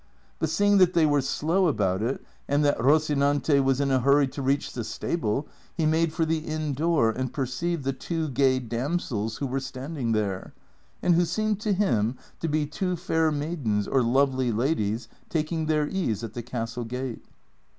But 0.39 0.49
seeing 0.49 0.79
that 0.79 0.93
they 0.95 1.05
were 1.05 1.21
slow 1.21 1.67
about 1.67 2.01
it, 2.01 2.25
and 2.47 2.65
that 2.65 2.79
Rocinante 2.79 3.63
was 3.63 3.79
in 3.79 3.91
a 3.91 3.99
hurry 3.99 4.27
to 4.29 4.41
reach 4.41 4.73
the 4.73 4.83
stable, 4.83 5.47
he 5.77 5.85
made 5.85 6.11
for 6.11 6.25
the 6.25 6.39
inn 6.39 6.73
door, 6.73 7.11
and 7.11 7.31
perceived 7.31 7.83
the 7.83 7.93
two 7.93 8.27
gay 8.27 8.57
damsels 8.57 9.37
who 9.37 9.45
were 9.45 9.59
standing 9.59 10.13
there, 10.13 10.55
and 11.03 11.13
who 11.13 11.23
seemed 11.25 11.59
to 11.59 11.71
him 11.73 12.17
to 12.39 12.47
be 12.47 12.65
two 12.65 12.95
fair 12.95 13.31
maidens 13.31 13.87
or 13.87 14.01
lovely 14.01 14.51
ladies 14.51 15.07
taking 15.29 15.67
their 15.67 15.87
ease 15.87 16.23
at 16.23 16.33
the 16.33 16.41
castle 16.41 16.83
gate. 16.85 17.23